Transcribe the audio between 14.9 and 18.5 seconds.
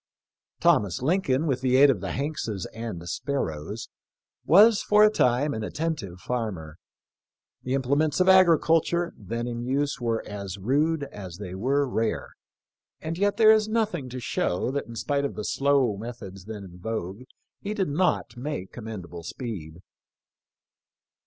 spite of the slow methods then in vogue he did not